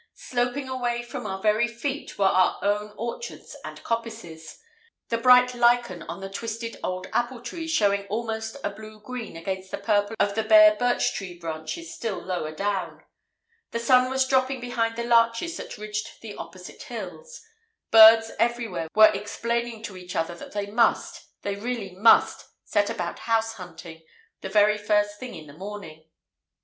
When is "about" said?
22.89-23.19